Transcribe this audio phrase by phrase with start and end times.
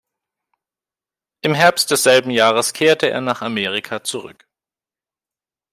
[1.41, 4.47] Im Herbst desselben Jahres kehrte er nach Amerika zurück.